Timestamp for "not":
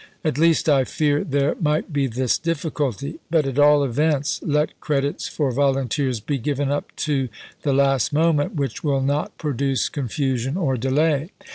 9.01-9.37